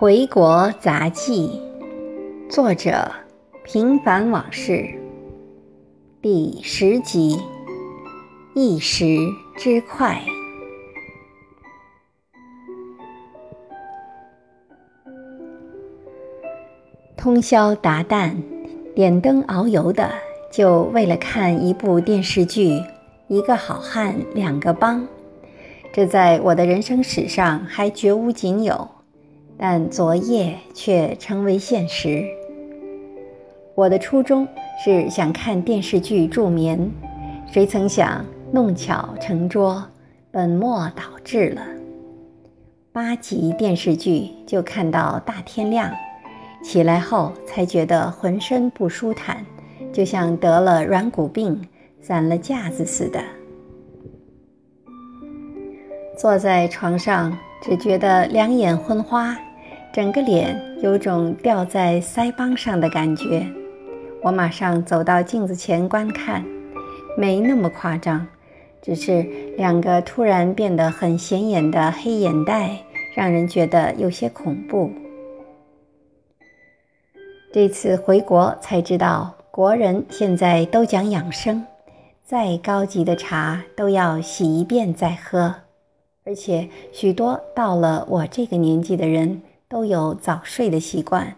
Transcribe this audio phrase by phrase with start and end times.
[0.00, 1.60] 回国杂记，
[2.48, 3.10] 作者
[3.64, 4.88] 平凡往事，
[6.22, 7.36] 第十集，
[8.54, 9.18] 一时
[9.56, 10.22] 之快。
[17.16, 18.36] 通宵达旦，
[18.94, 20.08] 点灯熬油的，
[20.52, 22.68] 就为了看一部电视剧
[23.26, 25.02] 《一个好汉两个帮》，
[25.92, 28.88] 这在我的人生史上还绝无仅有。
[29.58, 32.24] 但昨夜却成为现实。
[33.74, 34.46] 我的初衷
[34.84, 36.90] 是想看电视剧助眠，
[37.50, 39.84] 谁曾想弄巧成拙，
[40.30, 41.62] 本末倒置了。
[42.92, 45.92] 八集电视剧就看到大天亮，
[46.62, 49.44] 起来后才觉得浑身不舒坦，
[49.92, 51.60] 就像得了软骨病、
[52.00, 53.20] 散了架子似的。
[56.16, 59.36] 坐在床上，只觉得两眼昏花。
[59.98, 63.44] 整个脸有种吊在腮帮上的感觉，
[64.22, 66.46] 我马上走到镜子前观看，
[67.16, 68.24] 没那么夸张，
[68.80, 69.24] 只是
[69.56, 72.78] 两个突然变得很显眼的黑眼袋，
[73.16, 74.88] 让人觉得有些恐怖。
[77.52, 81.66] 这次回国才知道，国人现在都讲养生，
[82.24, 85.52] 再高级的茶都要洗一遍再喝，
[86.24, 89.42] 而且许多到了我这个年纪的人。
[89.68, 91.36] 都有早睡的习惯，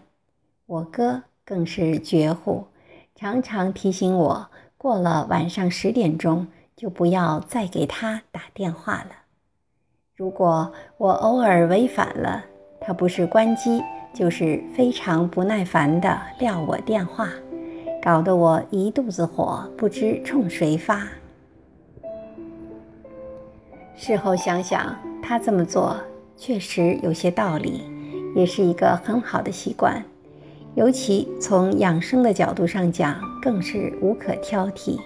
[0.65, 2.65] 我哥更是绝户，
[3.13, 9.11] 常常提醒我过了晚上十点钟就不要再给他打电话了。
[10.15, 12.45] 如果我偶尔违反了，
[12.79, 17.27] 他不是关机，就是非常不耐烦地撂我电话，
[18.01, 21.05] 搞得我一肚子火，不知冲谁发。
[23.93, 25.97] 事后想想，他这么做
[26.37, 27.90] 确实有些道理。
[28.35, 30.03] 也是一个很好的习惯，
[30.75, 34.97] 尤其从养生的角度上讲，更是无可挑剔。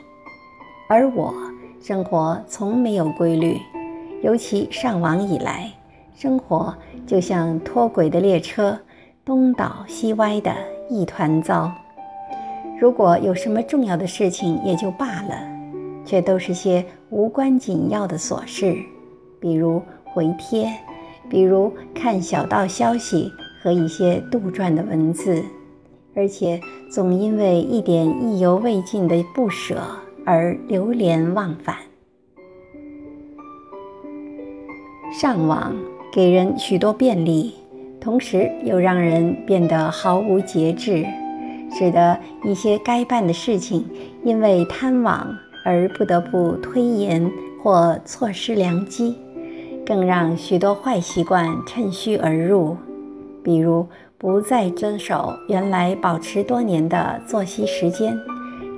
[0.88, 1.34] 而我
[1.82, 3.58] 生活从没有规律，
[4.22, 5.72] 尤其上网以来，
[6.16, 6.74] 生活
[7.08, 8.78] 就像脱轨的列车，
[9.24, 10.54] 东倒西歪的
[10.90, 11.72] 一团糟。
[12.80, 15.36] 如果有什么重要的事情也就罢了，
[16.06, 18.76] 却都是些无关紧要的琐事，
[19.40, 20.72] 比如回帖。
[21.30, 23.32] 比如看小道消息
[23.62, 25.44] 和一些杜撰的文字，
[26.16, 26.60] 而且
[26.90, 29.82] 总因为一点意犹未尽的不舍
[30.26, 31.76] 而流连忘返。
[35.12, 35.76] 上网
[36.14, 37.54] 给人许多便利，
[38.00, 41.06] 同时又让人变得毫无节制，
[41.72, 43.86] 使得一些该办的事情
[44.24, 47.32] 因为贪网而不得不推延
[47.62, 49.16] 或错失良机。
[49.86, 52.76] 更让许多坏习惯趁虚而入，
[53.44, 53.88] 比如
[54.18, 58.18] 不再遵守原来保持多年的作息时间，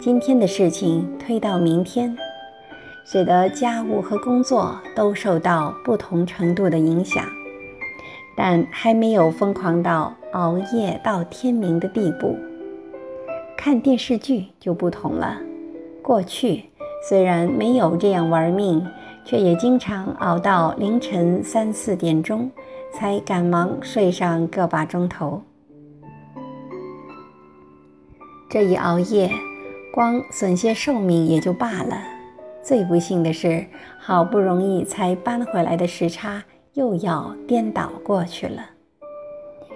[0.02, 2.14] 今天的事情推到明天，
[3.06, 7.24] 使得家务和工作都受到不同程度的影响，
[8.36, 12.36] 但还没有疯狂到熬夜到天明的地步。
[13.56, 15.38] 看电视剧就不同了，
[16.02, 16.66] 过去
[17.08, 18.86] 虽然没有这样玩命。
[19.28, 22.50] 却也经常熬到凌晨三四点钟，
[22.94, 25.42] 才赶忙睡上个把钟头。
[28.50, 29.30] 这一熬夜，
[29.94, 32.02] 光损些寿命也就罢了，
[32.64, 33.68] 最不幸的是，
[34.00, 36.42] 好不容易才搬回来的时差
[36.76, 38.62] 又要颠倒过去了。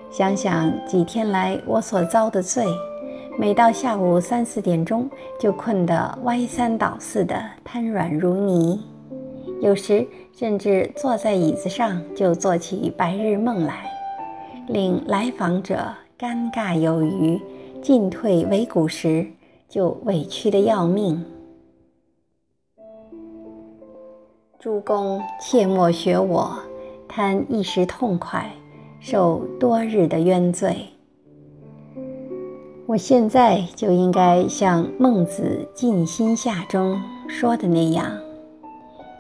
[0.10, 2.66] 想想几天来我所遭的罪，
[3.38, 8.82] 每到下午三四点钟，就困得歪三倒四的，瘫软如泥。
[9.62, 13.92] 有时甚至坐在椅子上就做起白日梦来，
[14.68, 17.40] 令来访者尴尬有余，
[17.80, 19.28] 进退维谷时
[19.70, 21.24] 就委屈的要命。
[24.60, 26.58] 诸公切莫学我，
[27.08, 28.52] 贪一时痛快，
[29.00, 30.76] 受多日的冤罪。
[32.88, 38.12] 我现在就应该像孟子《尽心下》中说的那样。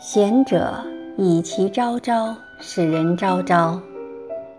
[0.03, 0.83] 贤者
[1.15, 3.79] 以其昭昭，使人昭昭；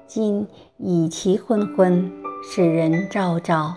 [0.06, 0.46] 今
[0.78, 2.08] 以其昏昏，
[2.44, 3.76] 使人昭昭。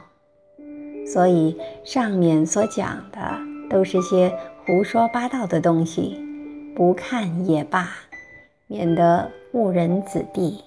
[1.11, 3.19] 所以上面所讲的
[3.67, 4.31] 都是些
[4.63, 6.23] 胡说八道的东西，
[6.75, 7.89] 不看也罢，
[8.67, 10.63] 免得误人子弟。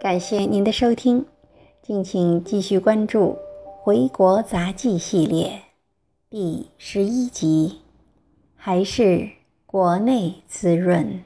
[0.00, 1.24] 感谢您的收听，
[1.80, 3.28] 敬请继续关注
[3.84, 5.63] 《回国杂记》系列。
[6.36, 7.78] 第十一集，
[8.56, 9.30] 还是
[9.66, 11.22] 国内滋润。